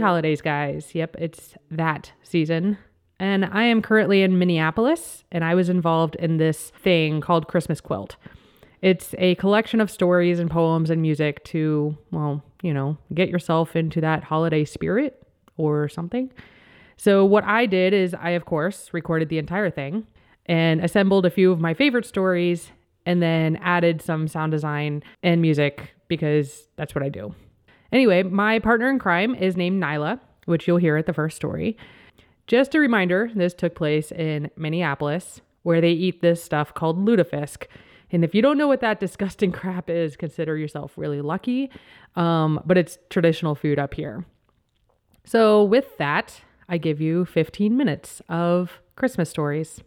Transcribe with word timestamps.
Holidays, 0.00 0.40
guys. 0.40 0.94
Yep, 0.94 1.16
it's 1.18 1.54
that 1.70 2.12
season. 2.22 2.78
And 3.18 3.44
I 3.44 3.64
am 3.64 3.82
currently 3.82 4.22
in 4.22 4.38
Minneapolis, 4.38 5.24
and 5.30 5.44
I 5.44 5.54
was 5.54 5.68
involved 5.68 6.16
in 6.16 6.38
this 6.38 6.70
thing 6.82 7.20
called 7.20 7.48
Christmas 7.48 7.80
Quilt. 7.80 8.16
It's 8.82 9.14
a 9.18 9.34
collection 9.34 9.80
of 9.80 9.90
stories 9.90 10.38
and 10.38 10.50
poems 10.50 10.88
and 10.88 11.02
music 11.02 11.44
to, 11.44 11.96
well, 12.10 12.42
you 12.62 12.72
know, 12.72 12.96
get 13.12 13.28
yourself 13.28 13.76
into 13.76 14.00
that 14.00 14.24
holiday 14.24 14.64
spirit 14.64 15.22
or 15.58 15.88
something. 15.88 16.32
So, 16.96 17.24
what 17.24 17.44
I 17.44 17.66
did 17.66 17.92
is, 17.92 18.14
I, 18.14 18.30
of 18.30 18.46
course, 18.46 18.90
recorded 18.92 19.28
the 19.28 19.38
entire 19.38 19.70
thing 19.70 20.06
and 20.46 20.82
assembled 20.82 21.26
a 21.26 21.30
few 21.30 21.52
of 21.52 21.60
my 21.60 21.74
favorite 21.74 22.06
stories 22.06 22.72
and 23.06 23.22
then 23.22 23.56
added 23.56 24.02
some 24.02 24.28
sound 24.28 24.52
design 24.52 25.02
and 25.22 25.42
music 25.42 25.94
because 26.08 26.68
that's 26.76 26.94
what 26.94 27.04
I 27.04 27.08
do. 27.08 27.34
Anyway, 27.92 28.22
my 28.22 28.58
partner 28.58 28.90
in 28.90 28.98
crime 28.98 29.34
is 29.34 29.56
named 29.56 29.82
Nyla, 29.82 30.20
which 30.44 30.66
you'll 30.66 30.76
hear 30.76 30.96
at 30.96 31.06
the 31.06 31.12
first 31.12 31.36
story. 31.36 31.76
Just 32.46 32.74
a 32.74 32.80
reminder 32.80 33.30
this 33.34 33.54
took 33.54 33.74
place 33.74 34.10
in 34.10 34.50
Minneapolis, 34.56 35.40
where 35.62 35.80
they 35.80 35.92
eat 35.92 36.20
this 36.20 36.42
stuff 36.42 36.74
called 36.74 36.98
lutefisk. 36.98 37.66
And 38.12 38.24
if 38.24 38.34
you 38.34 38.42
don't 38.42 38.58
know 38.58 38.66
what 38.68 38.80
that 38.80 38.98
disgusting 39.06 39.52
crap 39.52 39.88
is, 39.88 40.16
consider 40.16 40.56
yourself 40.56 40.92
really 40.96 41.20
lucky. 41.20 41.70
Um, 42.16 42.60
but 42.64 42.76
it's 42.76 42.98
traditional 43.08 43.54
food 43.54 43.78
up 43.78 43.94
here. 43.94 44.24
So, 45.24 45.62
with 45.62 45.96
that, 45.98 46.40
I 46.68 46.78
give 46.78 47.00
you 47.00 47.24
15 47.24 47.76
minutes 47.76 48.20
of 48.28 48.80
Christmas 48.96 49.30
stories. 49.30 49.80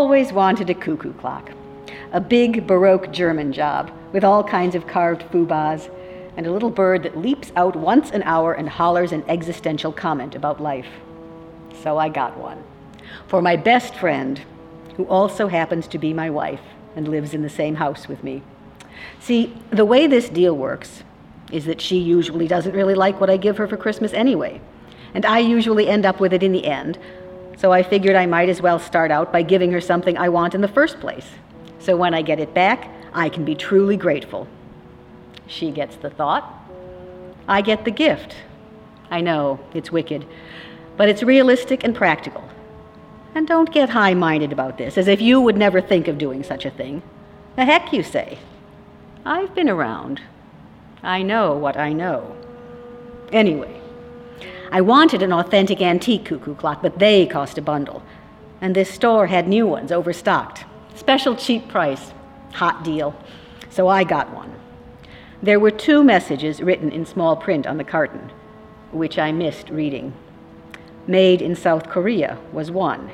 Always 0.08 0.32
wanted 0.32 0.70
a 0.70 0.74
cuckoo 0.74 1.12
clock. 1.12 1.50
A 2.12 2.20
big 2.20 2.66
Baroque 2.66 3.12
German 3.12 3.52
job 3.52 3.90
with 4.10 4.24
all 4.24 4.42
kinds 4.42 4.74
of 4.74 4.86
carved 4.86 5.20
foobahs 5.30 5.90
and 6.34 6.46
a 6.46 6.50
little 6.50 6.70
bird 6.70 7.02
that 7.02 7.18
leaps 7.18 7.52
out 7.56 7.76
once 7.76 8.10
an 8.12 8.22
hour 8.22 8.54
and 8.54 8.70
hollers 8.70 9.12
an 9.12 9.22
existential 9.28 9.92
comment 9.92 10.34
about 10.34 10.62
life. 10.62 10.88
So 11.82 11.98
I 11.98 12.08
got 12.08 12.38
one. 12.38 12.64
For 13.26 13.42
my 13.42 13.54
best 13.54 13.94
friend, 13.96 14.40
who 14.96 15.04
also 15.08 15.46
happens 15.46 15.86
to 15.88 15.98
be 15.98 16.14
my 16.14 16.30
wife 16.30 16.62
and 16.96 17.06
lives 17.06 17.34
in 17.34 17.42
the 17.42 17.50
same 17.50 17.74
house 17.74 18.08
with 18.08 18.24
me. 18.24 18.42
See, 19.20 19.54
the 19.68 19.84
way 19.84 20.06
this 20.06 20.30
deal 20.30 20.56
works 20.56 21.02
is 21.52 21.66
that 21.66 21.82
she 21.82 21.98
usually 21.98 22.48
doesn't 22.48 22.72
really 22.72 22.94
like 22.94 23.20
what 23.20 23.28
I 23.28 23.36
give 23.36 23.58
her 23.58 23.68
for 23.68 23.76
Christmas 23.76 24.14
anyway, 24.14 24.62
and 25.12 25.26
I 25.26 25.41
usually 25.41 25.86
end 25.86 26.06
up 26.06 26.18
with 26.18 26.32
it 26.32 26.42
in 26.42 26.52
the 26.52 26.64
end, 26.64 26.98
so 27.58 27.72
I 27.72 27.82
figured 27.82 28.14
I 28.14 28.26
might 28.26 28.48
as 28.48 28.62
well 28.62 28.78
start 28.78 29.10
out 29.10 29.32
by 29.32 29.42
giving 29.42 29.72
her 29.72 29.80
something 29.80 30.16
I 30.16 30.28
want 30.28 30.54
in 30.54 30.60
the 30.60 30.69
first 30.69 31.00
place. 31.00 31.26
So 31.80 31.96
when 31.96 32.14
I 32.14 32.22
get 32.22 32.38
it 32.38 32.54
back, 32.54 32.88
I 33.12 33.28
can 33.28 33.44
be 33.44 33.56
truly 33.56 33.96
grateful. 33.96 34.46
She 35.48 35.72
gets 35.72 35.97
the 35.97 36.08
thought, 36.08 36.54
I 37.48 37.60
get 37.62 37.84
the 37.84 37.91
gift. 37.91 38.36
I 39.10 39.22
know, 39.22 39.58
it's 39.74 39.91
wicked, 39.91 40.24
but 40.97 41.08
it's 41.08 41.22
realistic 41.24 41.82
and 41.82 41.97
practical. 41.97 42.48
And 43.34 43.48
don't 43.48 43.72
get 43.72 43.91
high 43.91 44.14
minded 44.14 44.52
about 44.52 44.78
this, 44.78 44.97
as 44.97 45.08
if 45.08 45.20
you 45.20 45.41
would 45.41 45.56
never 45.56 45.80
think 45.80 46.06
of 46.06 46.16
doing 46.16 46.44
such 46.44 46.64
a 46.64 46.70
thing. 46.70 47.02
The 47.56 47.64
heck 47.64 47.92
you 47.92 48.04
say. 48.04 48.38
I've 49.24 49.54
been 49.54 49.68
around. 49.68 50.20
I 51.02 51.22
know 51.22 51.56
what 51.56 51.76
I 51.76 51.92
know. 51.92 52.36
Anyway, 53.32 53.80
I 54.70 54.82
wanted 54.82 55.22
an 55.22 55.32
authentic 55.32 55.80
antique 55.80 56.26
cuckoo 56.26 56.54
clock, 56.54 56.82
but 56.82 56.98
they 56.98 57.26
cost 57.26 57.56
a 57.56 57.62
bundle. 57.62 58.02
And 58.60 58.74
this 58.74 58.90
store 58.90 59.26
had 59.28 59.48
new 59.48 59.66
ones 59.66 59.90
overstocked. 59.90 60.64
Special 60.94 61.34
cheap 61.34 61.68
price. 61.68 62.12
Hot 62.54 62.84
deal. 62.84 63.14
So 63.70 63.88
I 63.88 64.04
got 64.04 64.30
one. 64.34 64.54
There 65.42 65.60
were 65.60 65.70
two 65.70 66.02
messages 66.02 66.60
written 66.60 66.90
in 66.90 67.06
small 67.06 67.36
print 67.36 67.66
on 67.66 67.78
the 67.78 67.84
carton, 67.84 68.30
which 68.90 69.18
I 69.18 69.32
missed 69.32 69.70
reading. 69.70 70.12
Made 71.06 71.40
in 71.40 71.54
South 71.54 71.88
Korea 71.88 72.38
was 72.52 72.70
one, 72.70 73.10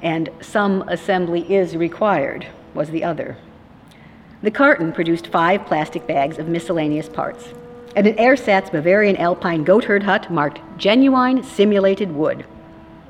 and 0.00 0.30
some 0.40 0.82
assembly 0.88 1.52
is 1.52 1.76
required 1.76 2.46
was 2.74 2.90
the 2.90 3.04
other. 3.04 3.36
The 4.42 4.50
carton 4.50 4.92
produced 4.92 5.28
five 5.28 5.66
plastic 5.66 6.06
bags 6.06 6.38
of 6.38 6.48
miscellaneous 6.48 7.08
parts 7.08 7.52
and 7.94 8.06
an 8.06 8.16
Ersatz 8.16 8.70
Bavarian 8.70 9.16
Alpine 9.16 9.64
goatherd 9.64 10.02
hut 10.02 10.30
marked 10.30 10.60
genuine 10.78 11.42
simulated 11.42 12.12
wood. 12.12 12.46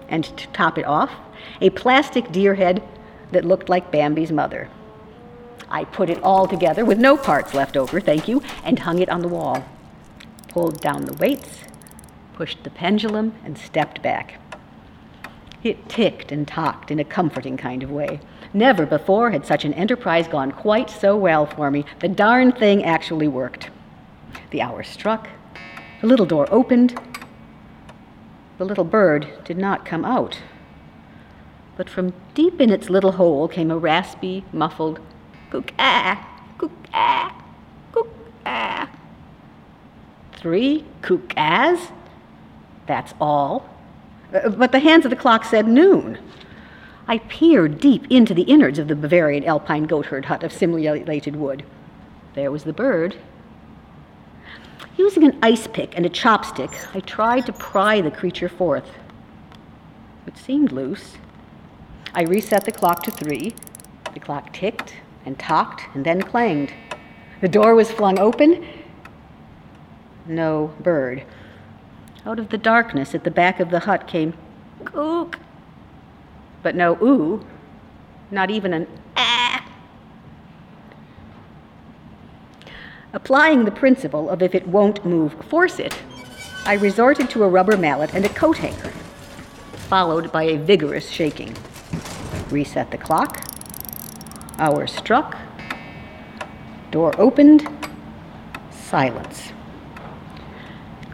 And 0.09 0.25
to 0.25 0.47
top 0.49 0.79
it 0.79 0.85
off, 0.85 1.13
a 1.61 1.71
plastic 1.71 2.31
deer 2.33 2.55
head 2.55 2.83
that 3.31 3.45
looked 3.45 3.69
like 3.69 3.91
Bambi's 3.91 4.33
mother. 4.33 4.69
I 5.71 5.85
put 5.85 6.11
it 6.11 6.23
all 6.23 6.47
together 6.47 6.85
with 6.85 6.99
no 6.99 7.17
parts 7.17 7.55
left 7.55 7.77
over, 7.77 8.01
thank 8.01 8.29
you, 8.29 8.43
and 8.63 8.79
hung 8.79 8.99
it 8.99 9.09
on 9.09 9.23
the 9.23 9.29
wall. 9.29 9.65
Pulled 10.49 10.81
down 10.81 11.07
the 11.07 11.15
weights, 11.15 11.61
pushed 12.35 12.63
the 12.63 12.71
pendulum, 12.71 13.35
and 13.45 13.57
stepped 13.57 14.03
back. 14.03 14.39
It 15.63 15.89
ticked 15.89 16.33
and 16.33 16.47
talked 16.47 16.91
in 16.91 16.99
a 16.99 17.05
comforting 17.05 17.57
kind 17.57 17.83
of 17.83 17.91
way. 17.91 18.21
Never 18.53 18.85
before 18.85 19.31
had 19.31 19.47
such 19.47 19.65
an 19.65 19.73
enterprise 19.75 20.29
gone 20.29 20.53
quite 20.53 20.91
so 20.91 21.17
well 21.17 21.47
for 21.47 21.71
me. 21.71 21.87
The 22.01 22.09
darn 22.09 22.53
thing 22.53 22.85
actually 22.85 23.29
worked. 23.29 23.71
The 24.51 24.63
hour 24.63 24.83
struck. 24.83 25.29
The 26.01 26.07
little 26.07 26.27
door 26.27 26.47
opened. 26.51 26.99
The 28.59 28.65
little 28.65 28.85
bird 28.85 29.29
did 29.45 29.59
not 29.59 29.87
come 29.87 30.05
out. 30.05 30.39
But 31.77 31.89
from 31.89 32.13
deep 32.35 32.61
in 32.61 32.71
its 32.71 32.91
little 32.91 33.13
hole 33.13 33.49
came 33.49 33.71
a 33.71 33.79
raspy, 33.79 34.45
muffled 34.53 35.01
cook-ah, 35.51 36.45
cook-ah, 36.59 37.43
cook-ah. 37.93 38.91
Three 40.37 40.85
cook-ahs? 41.01 41.89
That's 42.87 43.15
all. 43.21 43.69
Uh, 44.35 44.49
but 44.51 44.73
the 44.73 44.81
hands 44.81 45.05
of 45.05 45.11
the 45.11 45.17
clock 45.17 45.45
said 45.45 45.67
noon. 45.67 46.19
I 47.07 47.19
peered 47.19 47.81
deep 47.81 48.07
into 48.11 48.35
the 48.35 48.43
innards 48.43 48.79
of 48.79 48.89
the 48.89 48.97
Bavarian 48.97 49.45
alpine 49.45 49.85
goatherd 49.85 50.27
hut 50.27 50.43
of 50.43 50.53
simulated 50.53 51.37
wood. 51.37 51.65
There 52.35 52.51
was 52.51 52.65
the 52.65 52.73
bird 52.73 53.17
Using 55.03 55.25
an 55.25 55.37
ice 55.43 55.67
pick 55.67 55.97
and 55.97 56.07
a 56.07 56.09
chopstick, 56.09 56.73
I 56.95 57.01
tried 57.01 57.47
to 57.47 57.53
pry 57.53 58.01
the 58.01 58.11
creature 58.13 58.49
forth. 58.49 58.89
It 60.29 60.39
seemed 60.39 60.71
loose. 60.71 61.17
I 62.15 62.23
reset 62.23 62.65
the 62.65 62.71
clock 62.71 63.03
to 63.03 63.11
three. 63.11 63.53
The 64.15 64.21
clock 64.21 64.53
ticked 64.53 64.95
and 65.27 65.37
talked 65.37 65.83
and 65.97 66.07
then 66.07 66.23
clanged. 66.23 66.73
The 67.41 67.49
door 67.49 67.75
was 67.75 67.91
flung 67.91 68.21
open. 68.21 68.65
No 70.25 70.73
bird. 70.79 71.25
Out 72.25 72.39
of 72.39 72.51
the 72.51 72.59
darkness 72.59 73.13
at 73.13 73.25
the 73.25 73.31
back 73.33 73.59
of 73.59 73.71
the 73.71 73.81
hut 73.81 74.07
came 74.07 74.35
kook, 74.85 75.37
but 76.63 76.77
no 76.77 76.97
ooh, 77.03 77.45
not 78.31 78.53
even 78.53 78.73
an 78.73 78.87
Applying 83.23 83.65
the 83.65 83.71
principle 83.71 84.29
of 84.29 84.43
if 84.43 84.53
it 84.53 84.67
won't 84.67 85.05
move, 85.05 85.35
force 85.45 85.79
it, 85.79 85.97
I 86.67 86.75
resorted 86.75 87.31
to 87.31 87.45
a 87.45 87.49
rubber 87.49 87.77
mallet 87.77 88.13
and 88.15 88.25
a 88.25 88.29
coat 88.29 88.59
hanger, 88.59 88.91
followed 89.89 90.33
by 90.33 90.43
a 90.43 90.59
vigorous 90.59 91.09
shaking. 91.09 91.57
Reset 92.51 92.91
the 92.91 92.99
clock. 92.99 93.41
Hour 94.59 94.89
struck. 94.89 95.37
Door 96.91 97.15
opened. 97.17 97.69
Silence. 98.73 99.53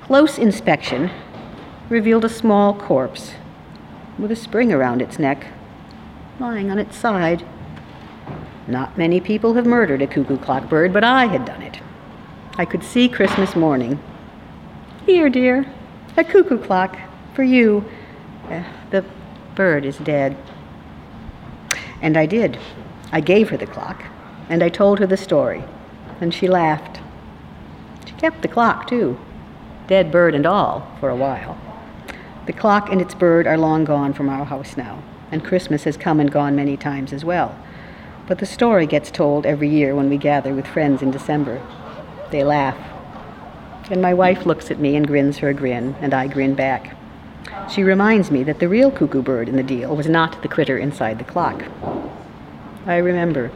Close 0.01 0.39
inspection 0.39 1.11
revealed 1.91 2.25
a 2.25 2.31
small 2.31 2.73
corpse 2.73 3.35
with 4.19 4.33
a 4.33 4.37
spring 4.37 4.73
around 4.73 5.03
its 5.03 5.19
neck, 5.19 5.49
lying 6.41 6.71
on 6.71 6.79
its 6.79 6.97
side. 6.97 7.47
Not 8.67 8.97
many 8.97 9.21
people 9.21 9.55
have 9.55 9.67
murdered 9.67 10.01
a 10.01 10.07
cuckoo 10.07 10.39
clock 10.39 10.71
bird, 10.71 10.95
but 10.95 11.05
I 11.05 11.27
had 11.27 11.45
done 11.45 11.61
it. 11.61 11.81
I 12.61 12.65
could 12.65 12.83
see 12.83 13.09
Christmas 13.09 13.55
morning. 13.55 14.01
Here, 15.07 15.31
dear, 15.31 15.65
a 16.17 16.25
cuckoo 16.25 16.59
clock 16.59 16.99
for 17.33 17.45
you. 17.45 17.85
Uh, 18.51 18.65
the 18.91 19.05
bird 19.55 19.85
is 19.85 19.97
dead. 19.99 20.37
And 22.03 22.17
I 22.17 22.27
did. 22.27 22.59
I 23.13 23.21
gave 23.21 23.51
her 23.51 23.57
the 23.57 23.69
clock, 23.69 24.03
and 24.49 24.65
I 24.65 24.71
told 24.71 24.99
her 24.99 25.07
the 25.07 25.17
story, 25.17 25.63
and 26.21 26.35
she 26.35 26.49
laughed. 26.49 26.99
She 28.05 28.13
kept 28.15 28.43
the 28.43 28.49
clock, 28.49 28.89
too, 28.89 29.21
dead 29.87 30.11
bird 30.11 30.35
and 30.35 30.45
all, 30.45 30.91
for 30.99 31.11
a 31.11 31.17
while. 31.17 31.57
The 32.47 32.53
clock 32.53 32.91
and 32.91 33.01
its 33.01 33.15
bird 33.15 33.47
are 33.47 33.57
long 33.57 33.85
gone 33.85 34.13
from 34.13 34.29
our 34.29 34.45
house 34.45 34.77
now, 34.77 35.01
and 35.31 35.45
Christmas 35.45 35.85
has 35.85 35.97
come 35.97 36.19
and 36.19 36.33
gone 36.33 36.57
many 36.57 36.77
times 36.77 37.13
as 37.13 37.25
well. 37.25 37.57
But 38.27 38.41
the 38.41 38.47
story 38.47 38.89
gets 38.89 39.13
told 39.13 39.47
every 39.47 39.69
year 39.69 39.95
when 39.95 40.11
we 40.11 40.19
gather 40.19 40.53
with 40.53 40.67
friends 40.67 41.03
in 41.03 41.13
December. 41.13 41.63
They 42.31 42.45
laugh. 42.45 42.77
And 43.91 44.03
my 44.03 44.13
wife 44.13 44.45
looks 44.45 44.71
at 44.71 44.79
me 44.79 44.97
and 44.97 45.07
grins 45.07 45.39
her 45.39 45.53
grin, 45.53 45.97
and 46.01 46.13
I 46.13 46.27
grin 46.27 46.55
back. 46.55 46.95
She 47.71 47.83
reminds 47.83 48.31
me 48.31 48.45
that 48.45 48.59
the 48.59 48.69
real 48.69 48.91
cuckoo 48.91 49.23
bird 49.23 49.49
in 49.49 49.57
the 49.57 49.63
deal 49.63 49.97
was 49.97 50.09
not 50.09 50.43
the 50.43 50.49
critter 50.49 50.77
inside 50.77 51.19
the 51.19 51.25
clock. 51.25 51.65
I 52.87 52.97
remember. 52.97 53.51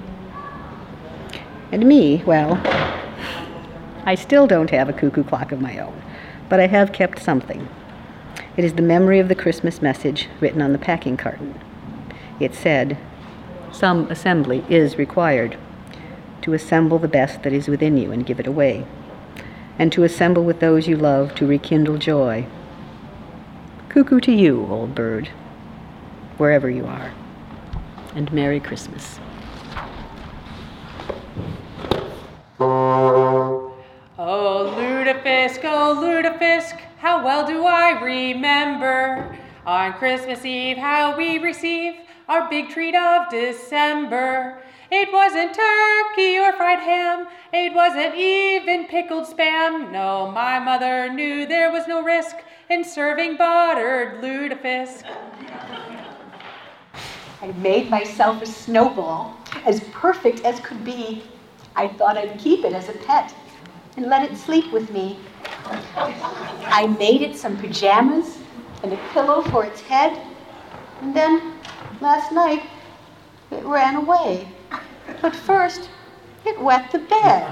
And 1.71 1.87
me, 1.87 2.23
well, 2.25 2.61
I 4.05 4.15
still 4.15 4.47
don't 4.47 4.71
have 4.71 4.89
a 4.89 4.93
cuckoo 4.93 5.25
clock 5.25 5.53
of 5.53 5.61
my 5.61 5.79
own, 5.79 6.01
but 6.49 6.61
I 6.61 6.67
have 6.67 6.93
kept 6.93 7.23
something. 7.23 7.69
It 8.57 8.65
is 8.65 8.75
the 8.75 8.83
memory 8.83 9.19
of 9.19 9.29
the 9.29 9.35
Christmas 9.35 9.81
message 9.83 10.29
written 10.41 10.63
on 10.63 10.73
the 10.73 10.79
packing 10.79 11.17
carton. 11.17 11.59
It 12.41 12.55
said, 12.55 12.99
Some 13.71 14.11
assembly 14.11 14.65
is 14.69 14.99
required 14.99 15.57
to 16.43 16.53
assemble 16.53 16.99
the 16.99 17.09
best 17.09 17.43
that 17.43 17.53
is 17.53 17.69
within 17.69 17.97
you 17.97 18.13
and 18.13 18.27
give 18.27 18.39
it 18.39 18.47
away, 18.47 18.85
and 19.79 19.91
to 19.93 20.05
assemble 20.05 20.45
with 20.45 20.61
those 20.61 20.87
you 20.87 20.97
love 20.97 21.35
to 21.35 21.47
rekindle 21.47 21.99
joy. 21.99 22.47
Cuckoo 23.89 24.21
to 24.21 24.33
you, 24.33 24.67
old 24.71 24.95
bird, 24.95 25.29
wherever 26.37 26.69
you 26.69 26.87
are, 26.87 27.13
and 28.15 28.33
Merry 28.33 28.61
Christmas. 28.61 29.19
Oh, 32.59 33.75
Lutefisk, 34.77 35.61
oh, 35.65 35.99
Lutefisk, 36.01 36.79
how 36.99 37.25
well 37.25 37.47
do 37.47 37.67
I 37.67 38.01
remember 38.03 39.37
on 39.67 39.93
Christmas 39.95 40.45
Eve 40.45 40.77
how 40.77 41.17
we 41.17 41.39
receive 41.39 41.95
our 42.29 42.49
big 42.49 42.71
treat 42.71 42.95
of 42.95 43.29
December. 43.31 44.63
It 44.95 45.11
wasn't 45.11 45.55
turkey 45.55 46.37
or 46.37 46.53
fried 46.53 46.81
ham, 46.81 47.27
it 47.51 47.73
wasn't 47.73 48.15
even 48.15 48.85
pickled 48.89 49.25
spam. 49.25 49.91
No, 49.91 50.31
my 50.31 50.59
mother 50.59 51.11
knew 51.11 51.47
there 51.47 51.73
was 51.73 51.89
no 51.89 52.03
risk 52.03 52.37
in 52.69 52.85
serving 52.85 53.39
buttered 53.39 54.23
lutefisk. 54.23 55.05
I 57.41 57.53
made 57.53 57.89
myself 57.89 58.43
a 58.43 58.47
snowball, 58.47 59.35
as 59.65 59.81
perfect 59.93 60.45
as 60.45 60.61
could 60.61 60.85
be. 60.85 61.23
I 61.75 61.89
thought 61.89 62.19
I'd 62.19 62.39
keep 62.39 62.63
it 62.67 62.75
as 62.75 62.91
a 62.91 62.93
pet 62.93 63.35
and 63.97 64.09
let 64.09 64.31
it 64.31 64.37
sleep 64.37 64.71
with 64.75 64.91
me. 64.91 65.19
I 65.97 66.95
made 66.99 67.23
it 67.23 67.35
some 67.35 67.57
pajamas 67.57 68.37
and 68.83 68.93
a 68.93 68.99
pillow 69.15 69.41
for 69.41 69.65
its 69.65 69.81
head, 69.81 70.21
and 71.01 71.17
then 71.17 71.55
last 72.03 72.31
night 72.31 72.65
it 73.51 73.65
ran 73.65 73.97
away. 73.97 74.47
But 75.23 75.37
first, 75.37 75.89
it 76.45 76.61
wet 76.61 76.91
the 76.91 76.99
bed. 76.99 77.49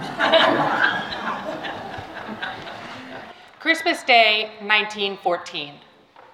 Christmas 3.61 4.03
Day, 4.03 4.51
1914. 4.59 5.75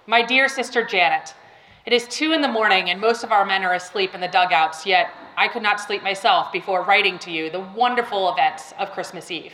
My 0.07 0.23
dear 0.23 0.49
sister 0.49 0.83
Janet, 0.83 1.35
it 1.85 1.93
is 1.93 2.09
two 2.09 2.33
in 2.33 2.41
the 2.41 2.49
morning 2.49 2.89
and 2.89 2.99
most 2.99 3.23
of 3.23 3.33
our 3.33 3.45
men 3.45 3.65
are 3.65 3.75
asleep 3.75 4.15
in 4.15 4.23
the 4.23 4.29
dugouts, 4.29 4.87
yet 4.87 5.11
I 5.37 5.47
could 5.49 5.63
not 5.63 5.79
sleep 5.79 6.03
myself 6.03 6.51
before 6.53 6.83
writing 6.83 7.19
to 7.19 7.31
you 7.31 7.51
the 7.51 7.61
wonderful 7.61 8.33
events 8.33 8.73
of 8.79 8.93
Christmas 8.93 9.31
Eve. 9.31 9.53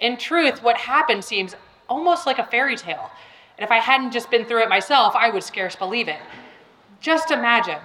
In 0.00 0.16
truth, 0.16 0.64
what 0.64 0.76
happened 0.76 1.24
seems 1.24 1.54
almost 1.88 2.26
like 2.26 2.40
a 2.40 2.46
fairy 2.46 2.76
tale, 2.76 3.10
and 3.56 3.64
if 3.64 3.70
I 3.70 3.78
hadn't 3.78 4.10
just 4.10 4.32
been 4.32 4.46
through 4.46 4.64
it 4.64 4.68
myself, 4.68 5.14
I 5.14 5.30
would 5.30 5.44
scarce 5.44 5.76
believe 5.76 6.08
it. 6.08 6.20
Just 7.00 7.30
imagine, 7.30 7.78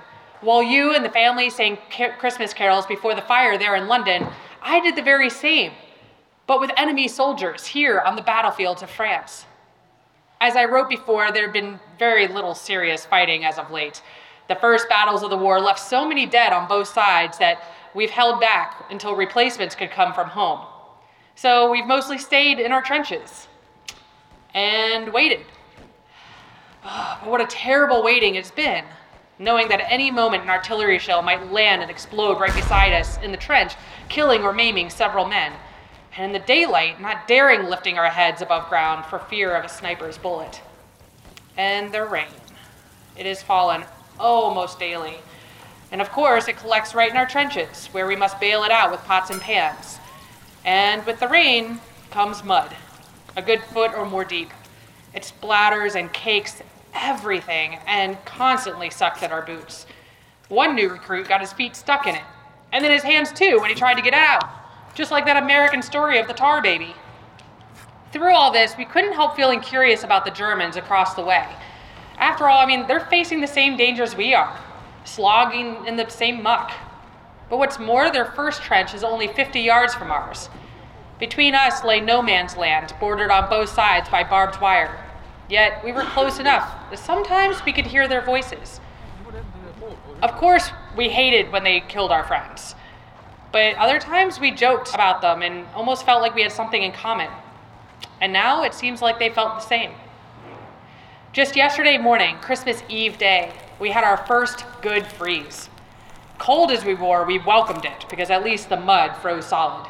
while 0.44 0.62
you 0.62 0.94
and 0.94 1.04
the 1.04 1.10
family 1.10 1.50
sang 1.50 1.78
Christmas 2.20 2.54
carols 2.54 2.86
before 2.86 3.16
the 3.16 3.22
fire 3.22 3.58
there 3.58 3.76
in 3.76 3.88
London, 3.88 4.28
I 4.62 4.80
did 4.82 4.96
the 4.96 5.02
very 5.02 5.30
same, 5.30 5.72
but 6.48 6.60
with 6.60 6.72
enemy 6.78 7.08
soldiers 7.08 7.66
here 7.66 8.00
on 8.02 8.16
the 8.16 8.22
battlefields 8.22 8.82
of 8.82 8.90
France. 8.90 9.46
As 10.42 10.56
I 10.58 10.66
wrote 10.66 10.90
before, 10.90 11.32
there 11.32 11.44
had 11.44 11.54
been 11.54 11.80
very 11.98 12.28
little 12.28 12.54
serious 12.54 13.06
fighting 13.06 13.46
as 13.46 13.58
of 13.58 13.72
late. 13.72 14.02
The 14.50 14.56
first 14.56 14.90
battles 14.90 15.24
of 15.24 15.30
the 15.30 15.38
war 15.38 15.62
left 15.62 15.80
so 15.80 16.06
many 16.06 16.26
dead 16.26 16.52
on 16.52 16.68
both 16.68 16.90
sides 16.90 17.38
that 17.38 17.64
we've 17.94 18.10
held 18.10 18.42
back 18.42 18.86
until 18.90 19.16
replacements 19.16 19.76
could 19.76 19.92
come 19.92 20.14
from 20.14 20.28
home. 20.28 20.66
So 21.36 21.72
we've 21.72 21.86
mostly 21.86 22.18
stayed 22.18 22.60
in 22.60 22.74
our 22.74 22.82
trenches 22.82 23.48
and 24.54 25.14
waited. 25.14 25.46
Ah, 26.84 27.20
but 27.22 27.32
what 27.32 27.40
a 27.40 27.48
terrible 27.48 28.04
waiting 28.04 28.36
it's 28.36 28.52
been, 28.52 28.84
knowing 29.44 29.68
that 29.68 29.82
at 29.82 29.92
any 29.92 30.10
moment 30.10 30.44
an 30.44 30.50
artillery 30.50 30.98
shell 30.98 31.22
might 31.22 31.52
land 31.52 31.82
and 31.82 31.92
explode 31.92 32.40
right 32.40 32.56
beside 32.56 32.94
us 32.94 33.18
in 33.22 33.32
the 33.32 33.38
trench, 33.38 33.74
killing 34.10 34.42
or 34.44 34.54
maiming 34.54 34.90
several 34.90 35.28
men. 35.28 35.52
And 36.16 36.28
in 36.28 36.32
the 36.32 36.46
daylight, 36.46 37.02
not 37.02 37.28
daring 37.28 37.70
lifting 37.70 37.98
our 37.98 38.10
heads 38.10 38.42
above 38.42 38.70
ground 38.70 39.06
for 39.06 39.20
fear 39.20 39.56
of 39.56 39.66
a 39.66 39.70
sniper's 39.70 40.18
bullet. 40.18 40.62
And 41.58 41.92
the 41.92 42.06
rain. 42.06 42.28
It 43.18 43.26
has 43.26 43.44
fallen 43.44 43.84
almost 44.20 44.80
daily. 44.80 45.18
And 45.92 46.02
of 46.02 46.12
course, 46.12 46.48
it 46.48 46.58
collects 46.58 46.96
right 46.96 47.12
in 47.12 47.18
our 47.18 47.26
trenches, 47.26 47.88
where 47.88 48.08
we 48.08 48.16
must 48.16 48.40
bail 48.40 48.64
it 48.64 48.72
out 48.72 48.92
with 48.92 49.04
pots 49.04 49.30
and 49.30 49.42
pans. 49.42 50.00
And 50.66 51.06
with 51.06 51.20
the 51.20 51.28
rain 51.28 51.80
comes 52.10 52.44
mud, 52.44 52.76
a 53.36 53.42
good 53.42 53.62
foot 53.62 53.94
or 53.94 54.06
more 54.06 54.24
deep. 54.24 54.52
It 55.14 55.24
splatters 55.24 55.96
and 55.96 56.12
cakes 56.14 56.62
everything 56.94 57.80
and 57.88 58.24
constantly 58.26 58.90
sucks 58.90 59.24
at 59.24 59.32
our 59.32 59.42
boots. 59.42 59.86
One 60.50 60.76
new 60.76 60.90
recruit 60.90 61.28
got 61.28 61.42
his 61.42 61.54
feet 61.54 61.76
stuck 61.76 62.08
in 62.08 62.16
it, 62.16 62.24
and 62.72 62.84
then 62.84 62.92
his 62.92 63.04
hands 63.04 63.32
too 63.32 63.60
when 63.60 63.70
he 63.70 63.76
tried 63.76 63.96
to 63.96 64.02
get 64.02 64.14
out, 64.14 64.44
just 64.94 65.12
like 65.12 65.26
that 65.26 65.42
American 65.42 65.82
story 65.82 66.20
of 66.20 66.28
the 66.28 66.34
tar 66.34 66.62
baby. 66.62 66.96
Through 68.12 68.36
all 68.36 68.52
this, 68.52 68.76
we 68.78 68.86
couldn't 68.86 69.14
help 69.14 69.36
feeling 69.36 69.60
curious 69.60 70.04
about 70.04 70.24
the 70.24 70.32
Germans 70.32 70.76
across 70.76 71.16
the 71.16 71.24
way. 71.24 71.48
After 72.18 72.48
all, 72.48 72.60
I 72.60 72.68
mean, 72.68 72.86
they're 72.88 73.00
facing 73.00 73.42
the 73.42 73.48
same 73.48 73.76
dangers 73.76 74.16
we 74.16 74.36
are, 74.36 74.60
slogging 75.04 75.86
in 75.88 75.96
the 75.96 76.08
same 76.10 76.44
muck. 76.44 76.72
But 77.50 77.58
what's 77.58 77.80
more, 77.80 78.12
their 78.12 78.26
first 78.26 78.62
trench 78.62 78.94
is 78.94 79.04
only 79.04 79.28
50 79.28 79.60
yards 79.60 79.96
from 79.96 80.12
ours. 80.12 80.50
Between 81.20 81.56
us 81.56 81.84
lay 81.84 82.02
no 82.02 82.22
man's 82.22 82.56
land, 82.56 82.94
bordered 83.00 83.32
on 83.32 83.50
both 83.50 83.70
sides 83.70 84.10
by 84.10 84.24
barbed 84.24 84.62
wire. 84.62 85.03
Yet 85.50 85.84
we 85.84 85.92
were 85.92 86.04
close 86.04 86.40
enough 86.40 86.90
that 86.90 87.00
sometimes 87.00 87.64
we 87.66 87.74
could 87.74 87.86
hear 87.86 88.08
their 88.08 88.22
voices. 88.22 88.80
Of 90.22 90.32
course, 90.36 90.72
we 90.96 91.10
hated 91.10 91.52
when 91.52 91.64
they 91.64 91.82
killed 91.82 92.12
our 92.12 92.24
friends. 92.24 92.76
But 93.52 93.76
other 93.76 94.00
times 94.00 94.40
we 94.40 94.52
joked 94.52 94.94
about 94.94 95.22
them 95.22 95.42
and 95.42 95.66
almost 95.76 96.06
felt 96.06 96.22
like 96.22 96.34
we 96.34 96.42
had 96.42 96.52
something 96.52 96.82
in 96.82 96.92
common. 96.92 97.30
And 98.22 98.32
now 98.32 98.64
it 98.64 98.74
seems 98.74 99.02
like 99.02 99.20
they 99.20 99.30
felt 99.30 99.56
the 99.56 99.66
same. 99.66 99.92
Just 101.34 101.56
yesterday 101.56 101.98
morning, 101.98 102.38
Christmas 102.42 102.82
Eve 102.90 103.18
day, 103.18 103.52
we 103.80 103.92
had 103.92 104.04
our 104.04 104.18
first 104.18 104.66
good 104.82 105.06
freeze. 105.06 105.70
Cold 106.38 106.72
as 106.72 106.86
we 106.86 106.94
were, 106.94 107.26
we 107.26 107.40
welcomed 107.40 107.86
it 107.86 108.06
because 108.10 108.30
at 108.30 108.44
least 108.44 108.70
the 108.70 108.78
mud 108.78 109.16
froze 109.18 109.48
solid. 109.48 109.88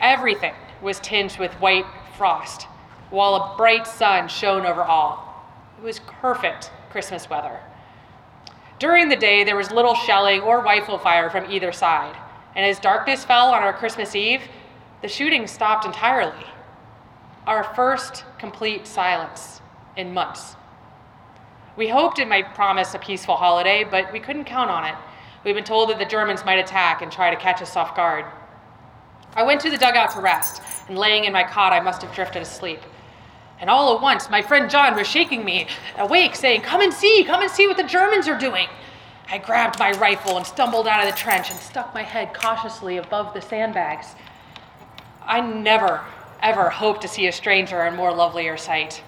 Everything 0.00 0.54
was 0.80 0.98
tinged 1.00 1.38
with 1.38 1.52
white 1.54 1.86
frost, 2.16 2.66
while 3.12 3.34
a 3.34 3.56
bright 3.58 3.86
sun 3.86 4.26
shone 4.26 4.64
over 4.64 4.82
all. 4.82 5.44
It 5.78 5.84
was 5.84 6.00
perfect 6.00 6.70
Christmas 6.90 7.28
weather. 7.28 7.60
During 8.78 9.10
the 9.10 9.16
day, 9.16 9.44
there 9.44 9.54
was 9.54 9.70
little 9.70 9.94
shelling 9.94 10.40
or 10.40 10.62
rifle 10.62 10.98
fire 10.98 11.28
from 11.28 11.50
either 11.52 11.72
side, 11.72 12.16
and 12.56 12.64
as 12.64 12.80
darkness 12.80 13.22
fell 13.24 13.50
on 13.50 13.62
our 13.62 13.74
Christmas 13.74 14.16
Eve, 14.16 14.40
the 15.02 15.08
shooting 15.08 15.46
stopped 15.46 15.84
entirely. 15.84 16.46
Our 17.46 17.64
first 17.74 18.24
complete 18.38 18.86
silence 18.86 19.60
in 19.96 20.14
months. 20.14 20.56
We 21.76 21.88
hoped 21.88 22.18
it 22.18 22.28
might 22.28 22.54
promise 22.54 22.94
a 22.94 22.98
peaceful 22.98 23.36
holiday, 23.36 23.84
but 23.84 24.10
we 24.10 24.20
couldn't 24.20 24.44
count 24.44 24.70
on 24.70 24.86
it. 24.86 24.94
We've 25.44 25.54
been 25.54 25.64
told 25.64 25.90
that 25.90 25.98
the 25.98 26.06
Germans 26.06 26.46
might 26.46 26.58
attack 26.58 27.02
and 27.02 27.12
try 27.12 27.30
to 27.30 27.40
catch 27.40 27.60
us 27.60 27.76
off 27.76 27.94
guard. 27.94 28.24
I 29.34 29.42
went 29.42 29.60
to 29.62 29.70
the 29.70 29.78
dugout 29.78 30.12
to 30.12 30.20
rest, 30.20 30.62
and 30.88 30.96
laying 30.96 31.24
in 31.24 31.32
my 31.32 31.44
cot, 31.44 31.72
I 31.74 31.80
must 31.80 32.00
have 32.02 32.14
drifted 32.14 32.40
asleep. 32.42 32.80
And 33.62 33.70
all 33.70 33.94
at 33.94 34.02
once, 34.02 34.28
my 34.28 34.42
friend 34.42 34.68
John 34.68 34.96
was 34.96 35.06
shaking 35.06 35.44
me 35.44 35.68
awake, 35.96 36.34
saying, 36.34 36.62
Come 36.62 36.80
and 36.80 36.92
see, 36.92 37.22
come 37.22 37.42
and 37.42 37.50
see 37.50 37.68
what 37.68 37.76
the 37.76 37.84
Germans 37.84 38.26
are 38.26 38.36
doing. 38.36 38.66
I 39.30 39.38
grabbed 39.38 39.78
my 39.78 39.92
rifle 39.92 40.36
and 40.36 40.44
stumbled 40.44 40.88
out 40.88 41.06
of 41.06 41.08
the 41.08 41.16
trench 41.16 41.48
and 41.48 41.60
stuck 41.60 41.94
my 41.94 42.02
head 42.02 42.34
cautiously 42.34 42.96
above 42.96 43.32
the 43.32 43.40
sandbags. 43.40 44.16
I 45.24 45.40
never, 45.40 46.00
ever 46.42 46.70
hoped 46.70 47.02
to 47.02 47.08
see 47.08 47.28
a 47.28 47.32
stranger 47.32 47.82
and 47.82 47.96
more 47.96 48.12
lovelier 48.12 48.56
sight. 48.56 49.00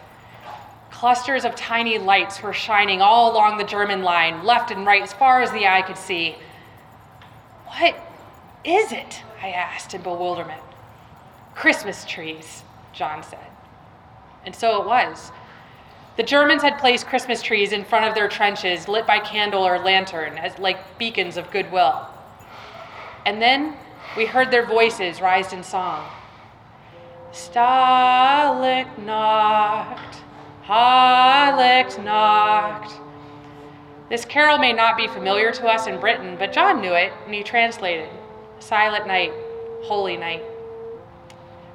Clusters 0.92 1.44
of 1.44 1.56
tiny 1.56 1.98
lights 1.98 2.40
were 2.40 2.52
shining 2.52 3.02
all 3.02 3.32
along 3.32 3.58
the 3.58 3.64
German 3.64 4.02
line, 4.04 4.44
left 4.44 4.70
and 4.70 4.86
right, 4.86 5.02
as 5.02 5.12
far 5.12 5.42
as 5.42 5.50
the 5.50 5.66
eye 5.66 5.82
could 5.82 5.98
see. 5.98 6.36
What 7.66 7.96
is 8.64 8.92
it? 8.92 9.20
I 9.42 9.48
asked 9.48 9.94
in 9.94 10.02
bewilderment. 10.02 10.62
Christmas 11.56 12.04
trees, 12.04 12.62
John 12.92 13.24
said. 13.24 13.48
And 14.46 14.54
so 14.54 14.80
it 14.80 14.86
was. 14.86 15.32
The 16.16 16.22
Germans 16.22 16.62
had 16.62 16.78
placed 16.78 17.06
Christmas 17.06 17.42
trees 17.42 17.72
in 17.72 17.84
front 17.84 18.04
of 18.04 18.14
their 18.14 18.28
trenches, 18.28 18.86
lit 18.86 19.06
by 19.06 19.18
candle 19.18 19.66
or 19.66 19.78
lantern, 19.78 20.38
as 20.38 20.58
like 20.58 20.98
beacons 20.98 21.36
of 21.36 21.50
goodwill. 21.50 22.06
And 23.26 23.42
then 23.42 23.76
we 24.16 24.26
heard 24.26 24.50
their 24.50 24.66
voices 24.66 25.20
rise 25.20 25.52
in 25.52 25.64
song. 25.64 26.08
Starlicht 27.32 28.96
Nacht, 28.98 30.22
Heilige 30.64 32.02
Nacht. 32.04 33.00
This 34.08 34.24
carol 34.24 34.58
may 34.58 34.72
not 34.72 34.96
be 34.96 35.08
familiar 35.08 35.50
to 35.50 35.66
us 35.66 35.88
in 35.88 35.98
Britain, 35.98 36.36
but 36.38 36.52
John 36.52 36.80
knew 36.80 36.92
it 36.92 37.12
and 37.24 37.34
he 37.34 37.42
translated 37.42 38.08
Silent 38.60 39.08
Night, 39.08 39.32
Holy 39.82 40.16
Night. 40.16 40.44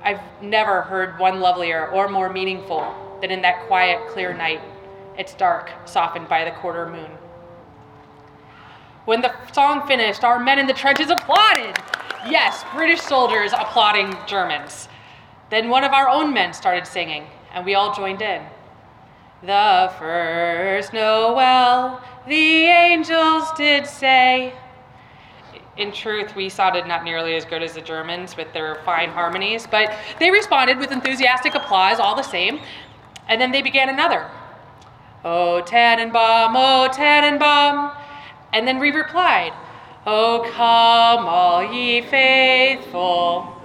I've 0.03 0.21
never 0.41 0.81
heard 0.83 1.19
one 1.19 1.39
lovelier 1.39 1.87
or 1.87 2.07
more 2.07 2.31
meaningful 2.31 3.17
than 3.21 3.31
in 3.31 3.41
that 3.41 3.67
quiet, 3.67 4.07
clear 4.09 4.33
night. 4.33 4.61
It's 5.17 5.33
dark, 5.33 5.69
softened 5.85 6.29
by 6.29 6.45
the 6.45 6.51
quarter 6.51 6.89
moon. 6.89 7.11
When 9.05 9.21
the 9.21 9.33
song 9.51 9.87
finished, 9.87 10.23
our 10.23 10.39
men 10.39 10.59
in 10.59 10.67
the 10.67 10.73
trenches 10.73 11.09
applauded. 11.09 11.77
Yes, 12.29 12.63
British 12.73 13.01
soldiers 13.01 13.51
applauding 13.53 14.15
Germans. 14.27 14.87
Then 15.49 15.69
one 15.69 15.83
of 15.83 15.93
our 15.93 16.07
own 16.07 16.33
men 16.33 16.53
started 16.53 16.85
singing, 16.85 17.25
and 17.53 17.65
we 17.65 17.75
all 17.75 17.93
joined 17.93 18.21
in. 18.21 18.43
The 19.41 19.91
first 19.97 20.93
Noel, 20.93 22.01
the 22.27 22.65
angels 22.65 23.51
did 23.57 23.87
say. 23.87 24.53
In 25.79 25.93
truth, 25.93 26.35
we 26.35 26.49
sounded 26.49 26.85
not 26.87 27.05
nearly 27.05 27.35
as 27.35 27.45
good 27.45 27.63
as 27.63 27.71
the 27.71 27.79
Germans 27.79 28.35
with 28.35 28.51
their 28.51 28.75
fine 28.83 29.09
harmonies, 29.09 29.65
but 29.65 29.95
they 30.19 30.29
responded 30.29 30.77
with 30.77 30.91
enthusiastic 30.91 31.55
applause 31.55 32.01
all 32.01 32.17
the 32.17 32.21
same. 32.21 32.59
And 33.29 33.39
then 33.39 33.53
they 33.53 33.61
began 33.61 33.87
another. 33.87 34.29
Oh, 35.23 35.61
Tannenbaum, 35.65 36.53
oh, 36.53 36.89
Tannenbaum. 36.91 37.95
And 38.51 38.67
then 38.67 38.77
we 38.77 38.91
replied, 38.91 39.53
Oh, 40.05 40.45
come, 40.53 41.25
all 41.25 41.63
ye 41.63 42.01
faithful. 42.01 43.55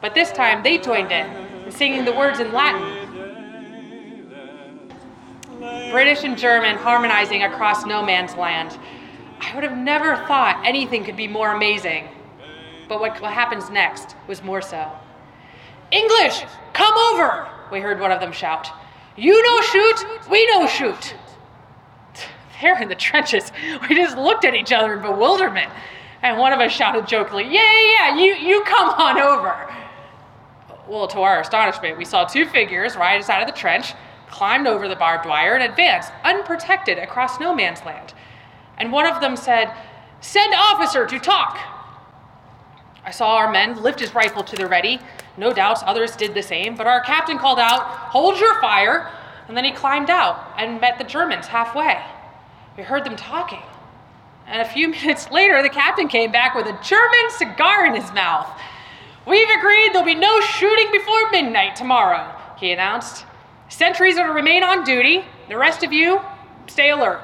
But 0.00 0.14
this 0.14 0.30
time 0.30 0.62
they 0.62 0.78
joined 0.78 1.10
in, 1.10 1.72
singing 1.72 2.04
the 2.04 2.12
words 2.12 2.38
in 2.38 2.52
Latin. 2.52 3.00
British 5.90 6.22
and 6.22 6.38
German 6.38 6.76
harmonizing 6.76 7.42
across 7.42 7.84
no 7.84 8.00
man's 8.00 8.36
land. 8.36 8.78
I 9.42 9.54
would 9.54 9.64
have 9.64 9.76
never 9.76 10.16
thought 10.28 10.62
anything 10.64 11.04
could 11.04 11.16
be 11.16 11.28
more 11.28 11.52
amazing. 11.52 12.08
But 12.88 13.00
what 13.00 13.16
happens 13.22 13.70
next 13.70 14.14
was 14.28 14.42
more 14.42 14.62
so. 14.62 14.90
English, 15.90 16.44
come 16.72 16.94
over, 17.12 17.48
we 17.70 17.80
heard 17.80 18.00
one 18.00 18.12
of 18.12 18.20
them 18.20 18.32
shout. 18.32 18.68
You 19.16 19.42
know 19.42 19.60
shoot, 19.60 20.06
we 20.30 20.46
know 20.46 20.66
shoot. 20.66 21.14
There 22.60 22.80
in 22.80 22.88
the 22.88 22.94
trenches, 22.94 23.50
we 23.88 23.96
just 23.96 24.16
looked 24.16 24.44
at 24.44 24.54
each 24.54 24.72
other 24.72 24.94
in 24.94 25.02
bewilderment. 25.02 25.68
And 26.22 26.38
one 26.38 26.52
of 26.52 26.60
us 26.60 26.70
shouted 26.70 27.08
jokingly, 27.08 27.44
Yeah, 27.44 27.50
yeah, 27.50 28.14
yeah, 28.14 28.16
you, 28.16 28.34
you 28.34 28.62
come 28.62 28.90
on 28.90 29.18
over. 29.18 29.68
Well, 30.86 31.08
to 31.08 31.20
our 31.20 31.40
astonishment, 31.40 31.98
we 31.98 32.04
saw 32.04 32.24
two 32.24 32.46
figures 32.46 32.94
right 32.94 33.16
inside 33.16 33.40
of 33.40 33.48
the 33.48 33.58
trench, 33.58 33.94
climbed 34.28 34.68
over 34.68 34.86
the 34.86 34.94
barbed 34.94 35.26
wire, 35.26 35.54
and 35.56 35.64
advanced, 35.64 36.12
unprotected, 36.22 36.98
across 36.98 37.40
no 37.40 37.52
man's 37.52 37.84
land. 37.84 38.14
And 38.78 38.92
one 38.92 39.06
of 39.06 39.20
them 39.20 39.36
said, 39.36 39.72
Send 40.20 40.54
officer 40.54 41.06
to 41.06 41.18
talk. 41.18 41.58
I 43.04 43.10
saw 43.10 43.36
our 43.36 43.50
men 43.50 43.82
lift 43.82 43.98
his 44.00 44.14
rifle 44.14 44.44
to 44.44 44.56
the 44.56 44.66
ready. 44.66 45.00
No 45.36 45.52
doubt 45.52 45.82
others 45.84 46.14
did 46.14 46.34
the 46.34 46.42
same, 46.42 46.76
but 46.76 46.86
our 46.86 47.00
captain 47.00 47.38
called 47.38 47.58
out, 47.58 47.82
Hold 47.82 48.38
your 48.38 48.60
fire! 48.60 49.10
And 49.48 49.56
then 49.56 49.64
he 49.64 49.72
climbed 49.72 50.10
out 50.10 50.52
and 50.56 50.80
met 50.80 50.98
the 50.98 51.04
Germans 51.04 51.46
halfway. 51.46 52.00
We 52.76 52.84
heard 52.84 53.04
them 53.04 53.16
talking. 53.16 53.62
And 54.46 54.62
a 54.62 54.64
few 54.64 54.88
minutes 54.90 55.30
later, 55.30 55.62
the 55.62 55.68
captain 55.68 56.08
came 56.08 56.30
back 56.30 56.54
with 56.54 56.66
a 56.66 56.78
German 56.82 57.30
cigar 57.30 57.86
in 57.86 57.94
his 57.94 58.12
mouth. 58.12 58.48
We've 59.26 59.48
agreed 59.58 59.90
there'll 59.92 60.04
be 60.04 60.14
no 60.14 60.40
shooting 60.40 60.90
before 60.90 61.30
midnight 61.30 61.76
tomorrow, 61.76 62.34
he 62.58 62.72
announced. 62.72 63.24
Sentries 63.68 64.18
are 64.18 64.26
to 64.26 64.32
remain 64.32 64.62
on 64.62 64.84
duty. 64.84 65.24
The 65.48 65.56
rest 65.56 65.82
of 65.82 65.92
you, 65.92 66.20
stay 66.66 66.90
alert. 66.90 67.22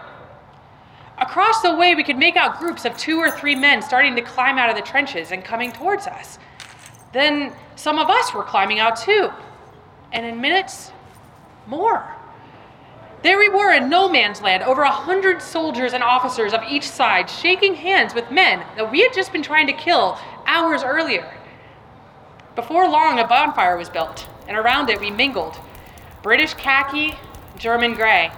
Across 1.29 1.61
the 1.61 1.75
way, 1.75 1.95
we 1.95 2.05
could 2.05 2.17
make 2.17 2.37
out 2.37 2.59
groups 2.59 2.87
of 2.87 2.97
two 2.97 3.19
or 3.19 3.31
three 3.31 3.55
men 3.55 3.83
starting 3.83 4.17
to 4.17 4.23
climb 4.23 4.57
out 4.57 4.71
of 4.71 4.77
the 4.77 4.83
trenches 4.83 5.31
and 5.31 5.45
coming 5.45 5.71
towards 5.71 6.07
us. 6.07 6.39
Then 7.13 7.53
some 7.77 7.99
of 7.99 8.09
us 8.09 8.33
were 8.33 8.43
climbing 8.43 8.79
out 8.79 8.97
too. 8.97 9.29
And 10.11 10.25
in 10.25 10.41
minutes, 10.41 10.91
more. 11.67 12.15
There 13.23 13.39
we 13.39 13.51
were 13.51 13.75
in 13.75 13.91
no 13.91 14.09
man's 14.09 14.41
land, 14.41 14.63
over 14.63 14.81
a 14.83 14.91
hundred 14.91 15.43
soldiers 15.43 15.93
and 15.93 16.03
officers 16.03 16.55
of 16.55 16.63
each 16.67 16.89
side, 16.89 17.29
shaking 17.29 17.75
hands 17.75 18.15
with 18.15 18.31
men 18.31 18.65
that 18.77 18.91
we 18.91 19.03
had 19.03 19.13
just 19.13 19.31
been 19.31 19.43
trying 19.43 19.67
to 19.67 19.75
kill 19.75 20.19
hours 20.47 20.83
earlier. 20.83 21.31
Before 22.57 22.89
long, 22.89 23.19
a 23.19 23.29
bonfire 23.29 23.77
was 23.77 23.91
built, 23.91 24.27
and 24.49 24.57
around 24.57 24.89
it 24.89 24.99
we 24.99 25.11
mingled 25.11 25.61
British 26.23 26.55
khaki, 26.55 27.17
German 27.59 27.93
gray. 27.93 28.31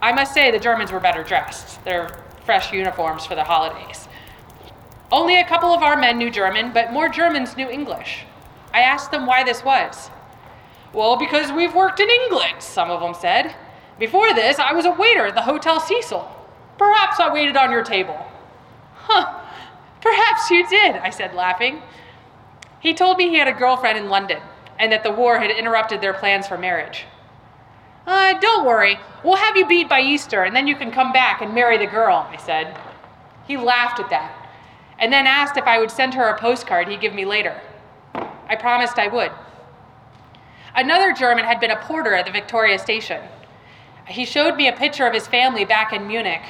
I 0.00 0.12
must 0.12 0.34
say 0.34 0.50
the 0.50 0.58
Germans 0.58 0.92
were 0.92 1.00
better 1.00 1.24
dressed, 1.24 1.82
their 1.84 2.10
fresh 2.44 2.72
uniforms 2.72 3.26
for 3.26 3.34
the 3.34 3.44
holidays. 3.44 4.08
Only 5.10 5.40
a 5.40 5.46
couple 5.46 5.70
of 5.70 5.82
our 5.82 5.96
men 5.96 6.18
knew 6.18 6.30
German, 6.30 6.72
but 6.72 6.92
more 6.92 7.08
Germans 7.08 7.56
knew 7.56 7.68
English. 7.68 8.24
I 8.74 8.80
asked 8.80 9.10
them 9.10 9.26
why 9.26 9.44
this 9.44 9.64
was. 9.64 10.10
Well, 10.92 11.16
because 11.16 11.52
we've 11.52 11.74
worked 11.74 12.00
in 12.00 12.08
England, 12.08 12.60
some 12.60 12.90
of 12.90 13.00
them 13.00 13.14
said. 13.14 13.54
Before 13.98 14.34
this, 14.34 14.58
I 14.58 14.72
was 14.72 14.84
a 14.84 14.90
waiter 14.90 15.26
at 15.26 15.34
the 15.34 15.42
Hotel 15.42 15.80
Cecil. 15.80 16.30
Perhaps 16.78 17.20
I 17.20 17.32
waited 17.32 17.56
on 17.56 17.70
your 17.70 17.84
table. 17.84 18.18
Huh, 18.94 19.40
perhaps 20.00 20.50
you 20.50 20.66
did, 20.68 20.96
I 20.96 21.10
said, 21.10 21.34
laughing. 21.34 21.82
He 22.80 22.92
told 22.92 23.16
me 23.16 23.28
he 23.30 23.38
had 23.38 23.48
a 23.48 23.52
girlfriend 23.52 23.98
in 23.98 24.08
London 24.08 24.40
and 24.78 24.92
that 24.92 25.02
the 25.02 25.10
war 25.10 25.38
had 25.38 25.50
interrupted 25.50 26.00
their 26.00 26.12
plans 26.12 26.46
for 26.46 26.58
marriage. 26.58 27.06
Uh, 28.06 28.38
don't 28.38 28.64
worry, 28.64 28.98
we'll 29.24 29.36
have 29.36 29.56
you 29.56 29.66
beat 29.66 29.88
by 29.88 30.00
Easter 30.00 30.44
and 30.44 30.54
then 30.54 30.66
you 30.66 30.76
can 30.76 30.90
come 30.92 31.12
back 31.12 31.42
and 31.42 31.52
marry 31.52 31.76
the 31.76 31.86
girl, 31.86 32.26
I 32.30 32.36
said. 32.36 32.78
He 33.46 33.56
laughed 33.56 33.98
at 33.98 34.10
that 34.10 34.46
and 34.98 35.12
then 35.12 35.26
asked 35.26 35.56
if 35.56 35.64
I 35.64 35.78
would 35.78 35.90
send 35.90 36.14
her 36.14 36.28
a 36.28 36.38
postcard 36.38 36.88
he'd 36.88 37.00
give 37.00 37.14
me 37.14 37.24
later. 37.24 37.60
I 38.14 38.56
promised 38.56 38.98
I 38.98 39.08
would. 39.08 39.32
Another 40.74 41.12
German 41.12 41.44
had 41.44 41.58
been 41.58 41.70
a 41.70 41.76
porter 41.76 42.14
at 42.14 42.26
the 42.26 42.32
Victoria 42.32 42.78
station. 42.78 43.22
He 44.06 44.24
showed 44.24 44.56
me 44.56 44.68
a 44.68 44.72
picture 44.72 45.06
of 45.06 45.12
his 45.12 45.26
family 45.26 45.64
back 45.64 45.92
in 45.92 46.06
Munich. 46.06 46.42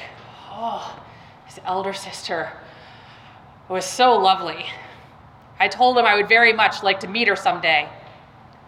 Oh, 0.51 0.99
his 1.45 1.59
elder 1.65 1.93
sister 1.93 2.51
was 3.67 3.85
so 3.85 4.15
lovely. 4.15 4.65
I 5.59 5.67
told 5.67 5.97
him 5.97 6.05
I 6.05 6.15
would 6.15 6.29
very 6.29 6.53
much 6.53 6.83
like 6.83 6.99
to 6.99 7.07
meet 7.07 7.27
her 7.27 7.35
someday. 7.35 7.89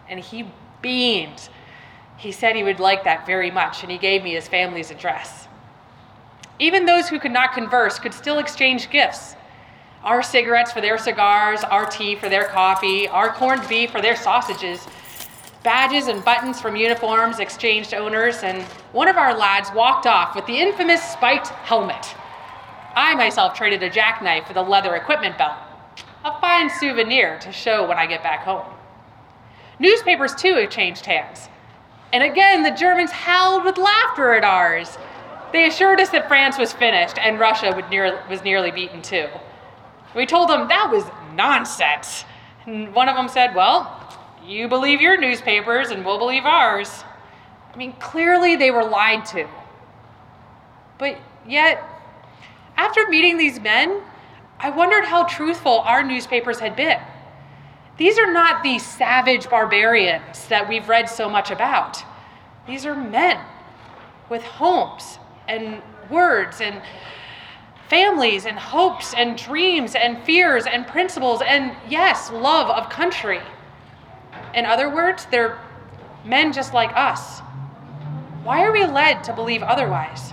And 0.08 0.18
he 0.18 0.50
beamed. 0.82 1.48
He 2.20 2.30
said 2.30 2.54
he 2.54 2.62
would 2.62 2.78
like 2.78 3.02
that 3.04 3.26
very 3.26 3.50
much, 3.50 3.82
and 3.82 3.90
he 3.90 3.98
gave 3.98 4.22
me 4.22 4.34
his 4.34 4.46
family's 4.46 4.92
address. 4.92 5.48
Even 6.60 6.86
those 6.86 7.08
who 7.08 7.18
could 7.18 7.32
not 7.32 7.52
converse 7.52 7.98
could 7.98 8.14
still 8.14 8.38
exchange 8.38 8.90
gifts 8.90 9.36
our 10.02 10.22
cigarettes 10.22 10.72
for 10.72 10.80
their 10.80 10.96
cigars, 10.96 11.62
our 11.64 11.84
tea 11.84 12.14
for 12.14 12.30
their 12.30 12.44
coffee, 12.44 13.06
our 13.08 13.34
corned 13.34 13.68
beef 13.68 13.90
for 13.90 14.00
their 14.00 14.16
sausages 14.16 14.86
Badges 15.62 16.08
and 16.08 16.24
buttons 16.24 16.58
from 16.58 16.74
uniforms 16.74 17.38
exchanged 17.38 17.92
owners, 17.92 18.42
and 18.42 18.62
one 18.92 19.08
of 19.08 19.18
our 19.18 19.36
lads 19.36 19.70
walked 19.74 20.06
off 20.06 20.34
with 20.34 20.46
the 20.46 20.58
infamous 20.58 21.02
spiked 21.02 21.48
helmet. 21.48 22.14
I 22.94 23.14
myself 23.14 23.54
traded 23.54 23.82
a 23.82 23.90
jackknife 23.90 24.46
for 24.46 24.54
the 24.54 24.62
leather 24.62 24.96
equipment 24.96 25.36
belt, 25.36 25.58
a 26.24 26.40
fine 26.40 26.70
souvenir 26.70 27.38
to 27.40 27.52
show 27.52 27.86
when 27.86 27.98
I 27.98 28.06
get 28.06 28.22
back 28.22 28.40
home. 28.40 28.64
Newspapers 29.78 30.34
too 30.34 30.54
exchanged 30.54 31.04
hands. 31.04 31.50
And 32.12 32.22
again, 32.24 32.62
the 32.62 32.70
Germans 32.70 33.10
howled 33.10 33.64
with 33.64 33.78
laughter 33.78 34.34
at 34.34 34.44
ours. 34.44 34.98
They 35.52 35.66
assured 35.66 36.00
us 36.00 36.10
that 36.10 36.28
France 36.28 36.58
was 36.58 36.72
finished 36.72 37.18
and 37.18 37.38
Russia 37.38 37.86
near, 37.90 38.22
was 38.28 38.42
nearly 38.42 38.70
beaten 38.70 39.02
too. 39.02 39.28
We 40.14 40.26
told 40.26 40.48
them 40.48 40.68
that 40.68 40.90
was 40.90 41.04
nonsense. 41.34 42.24
And 42.66 42.94
one 42.94 43.08
of 43.08 43.16
them 43.16 43.28
said, 43.28 43.54
Well, 43.54 43.96
you 44.44 44.68
believe 44.68 45.00
your 45.00 45.18
newspapers 45.18 45.90
and 45.90 46.04
we'll 46.04 46.18
believe 46.18 46.44
ours. 46.44 47.04
I 47.72 47.76
mean, 47.76 47.92
clearly 47.94 48.56
they 48.56 48.70
were 48.70 48.84
lied 48.84 49.24
to. 49.26 49.46
But 50.98 51.18
yet, 51.46 51.82
after 52.76 53.08
meeting 53.08 53.38
these 53.38 53.60
men, 53.60 54.02
I 54.58 54.70
wondered 54.70 55.04
how 55.04 55.24
truthful 55.24 55.80
our 55.80 56.02
newspapers 56.02 56.58
had 56.58 56.76
been. 56.76 56.98
These 58.00 58.18
are 58.18 58.32
not 58.32 58.62
the 58.62 58.78
savage 58.78 59.50
barbarians 59.50 60.48
that 60.48 60.66
we've 60.66 60.88
read 60.88 61.06
so 61.06 61.28
much 61.28 61.50
about. 61.50 62.02
These 62.66 62.86
are 62.86 62.94
men 62.94 63.38
with 64.30 64.42
homes 64.42 65.18
and 65.46 65.82
words 66.08 66.62
and 66.62 66.80
families 67.90 68.46
and 68.46 68.58
hopes 68.58 69.12
and 69.12 69.36
dreams 69.36 69.94
and 69.94 70.16
fears 70.24 70.64
and 70.64 70.86
principles 70.86 71.42
and, 71.46 71.76
yes, 71.90 72.30
love 72.32 72.70
of 72.70 72.88
country. 72.88 73.42
In 74.54 74.64
other 74.64 74.88
words, 74.88 75.26
they're 75.30 75.58
men 76.24 76.54
just 76.54 76.72
like 76.72 76.96
us. 76.96 77.40
Why 78.44 78.62
are 78.64 78.72
we 78.72 78.86
led 78.86 79.22
to 79.24 79.34
believe 79.34 79.62
otherwise? 79.62 80.32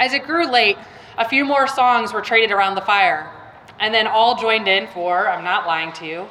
As 0.00 0.12
it 0.14 0.24
grew 0.24 0.50
late, 0.50 0.78
A 1.18 1.26
few 1.26 1.46
more 1.46 1.66
songs 1.66 2.12
were 2.12 2.20
traded 2.20 2.52
around 2.52 2.74
the 2.74 2.82
fire, 2.82 3.30
and 3.78 3.92
then 3.92 4.06
all 4.06 4.36
joined 4.36 4.68
in 4.68 4.86
for, 4.88 5.28
I'm 5.28 5.44
not 5.44 5.66
lying 5.66 5.92
to 5.94 6.06
you, 6.06 6.28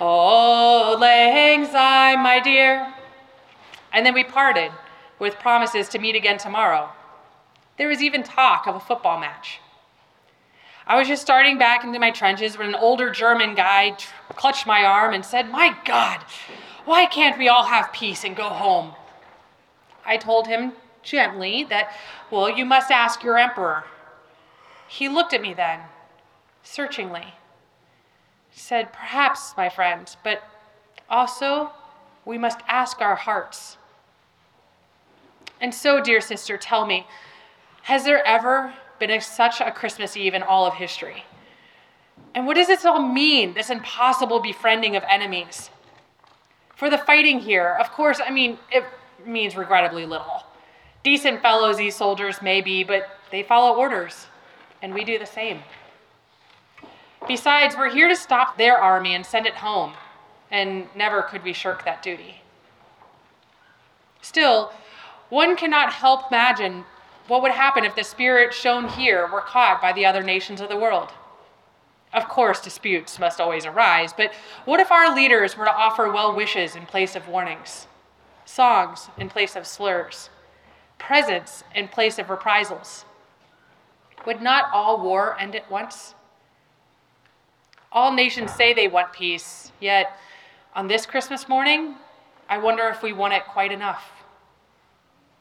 Auld 0.00 1.00
Lang 1.00 1.62
my 2.22 2.40
dear. 2.42 2.92
And 3.92 4.04
then 4.04 4.14
we 4.14 4.24
parted 4.24 4.70
with 5.18 5.38
promises 5.38 5.88
to 5.90 5.98
meet 5.98 6.16
again 6.16 6.38
tomorrow. 6.38 6.90
There 7.78 7.88
was 7.88 8.02
even 8.02 8.22
talk 8.22 8.66
of 8.66 8.74
a 8.74 8.80
football 8.80 9.18
match. 9.18 9.60
I 10.86 10.96
was 10.96 11.08
just 11.08 11.22
starting 11.22 11.58
back 11.58 11.82
into 11.82 11.98
my 11.98 12.10
trenches 12.10 12.56
when 12.56 12.68
an 12.68 12.74
older 12.74 13.10
German 13.10 13.54
guy 13.54 13.90
tr- 13.90 14.12
clutched 14.34 14.66
my 14.66 14.84
arm 14.84 15.14
and 15.14 15.24
said, 15.24 15.50
My 15.50 15.76
God, 15.84 16.20
why 16.84 17.06
can't 17.06 17.36
we 17.38 17.48
all 17.48 17.64
have 17.64 17.92
peace 17.92 18.22
and 18.22 18.36
go 18.36 18.48
home? 18.48 18.92
I 20.04 20.16
told 20.16 20.46
him 20.46 20.72
gently 21.02 21.64
that, 21.64 21.92
Well, 22.30 22.48
you 22.48 22.64
must 22.64 22.92
ask 22.92 23.24
your 23.24 23.36
emperor. 23.36 23.84
He 24.86 25.08
looked 25.08 25.32
at 25.34 25.42
me 25.42 25.54
then, 25.54 25.80
searchingly. 26.66 27.34
Said, 28.50 28.92
Perhaps, 28.92 29.54
my 29.56 29.68
friend, 29.68 30.14
but 30.24 30.42
also 31.08 31.70
we 32.24 32.36
must 32.36 32.60
ask 32.68 33.00
our 33.00 33.14
hearts. 33.14 33.76
And 35.60 35.74
so, 35.74 36.02
dear 36.02 36.20
sister, 36.20 36.56
tell 36.58 36.86
me, 36.86 37.06
has 37.82 38.04
there 38.04 38.26
ever 38.26 38.74
been 38.98 39.10
a, 39.10 39.20
such 39.20 39.60
a 39.60 39.70
Christmas 39.70 40.16
Eve 40.16 40.34
in 40.34 40.42
all 40.42 40.66
of 40.66 40.74
history? 40.74 41.24
And 42.34 42.46
what 42.46 42.56
does 42.56 42.66
this 42.66 42.84
all 42.84 43.00
mean, 43.00 43.54
this 43.54 43.70
impossible 43.70 44.40
befriending 44.40 44.96
of 44.96 45.04
enemies? 45.08 45.70
For 46.74 46.90
the 46.90 46.98
fighting 46.98 47.40
here, 47.40 47.76
of 47.80 47.90
course, 47.92 48.20
I 48.24 48.30
mean, 48.30 48.58
it 48.70 48.84
means 49.24 49.56
regrettably 49.56 50.04
little. 50.04 50.44
Decent 51.02 51.40
fellows 51.40 51.78
these 51.78 51.94
soldiers 51.94 52.42
may 52.42 52.60
be, 52.60 52.84
but 52.84 53.08
they 53.30 53.42
follow 53.42 53.78
orders, 53.78 54.26
and 54.82 54.92
we 54.92 55.04
do 55.04 55.18
the 55.18 55.26
same. 55.26 55.60
Besides, 57.26 57.76
we're 57.76 57.92
here 57.92 58.08
to 58.08 58.16
stop 58.16 58.56
their 58.56 58.76
army 58.76 59.14
and 59.14 59.24
send 59.24 59.46
it 59.46 59.54
home, 59.54 59.94
and 60.50 60.88
never 60.94 61.22
could 61.22 61.42
we 61.42 61.52
shirk 61.52 61.84
that 61.84 62.02
duty. 62.02 62.42
Still, 64.22 64.72
one 65.28 65.56
cannot 65.56 65.92
help 65.92 66.30
imagine 66.30 66.84
what 67.28 67.42
would 67.42 67.52
happen 67.52 67.84
if 67.84 67.96
the 67.96 68.04
spirit 68.04 68.54
shown 68.54 68.88
here 68.88 69.26
were 69.26 69.40
caught 69.40 69.80
by 69.80 69.92
the 69.92 70.06
other 70.06 70.22
nations 70.22 70.60
of 70.60 70.68
the 70.68 70.76
world. 70.76 71.10
Of 72.12 72.28
course, 72.28 72.60
disputes 72.60 73.18
must 73.18 73.40
always 73.40 73.66
arise, 73.66 74.12
but 74.12 74.32
what 74.64 74.80
if 74.80 74.90
our 74.90 75.14
leaders 75.14 75.56
were 75.56 75.64
to 75.64 75.74
offer 75.74 76.10
well 76.10 76.34
wishes 76.34 76.74
in 76.74 76.86
place 76.86 77.14
of 77.14 77.28
warnings, 77.28 77.86
songs 78.44 79.10
in 79.18 79.28
place 79.28 79.54
of 79.54 79.66
slurs, 79.66 80.30
presents 80.98 81.62
in 81.74 81.88
place 81.88 82.18
of 82.18 82.30
reprisals? 82.30 83.04
Would 84.24 84.42
not 84.42 84.70
all 84.72 85.00
war 85.00 85.36
end 85.38 85.54
at 85.54 85.70
once? 85.70 86.15
All 87.96 88.12
nations 88.12 88.52
say 88.52 88.74
they 88.74 88.88
want 88.88 89.14
peace, 89.14 89.72
yet 89.80 90.18
on 90.74 90.86
this 90.86 91.06
Christmas 91.06 91.48
morning, 91.48 91.94
I 92.46 92.58
wonder 92.58 92.88
if 92.88 93.02
we 93.02 93.14
want 93.14 93.32
it 93.32 93.46
quite 93.46 93.72
enough. 93.72 94.04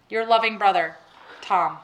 Your 0.09 0.25
loving 0.25 0.57
brother, 0.57 0.95
Tom. 1.41 1.79